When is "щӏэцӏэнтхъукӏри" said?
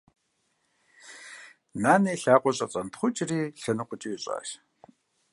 2.57-3.39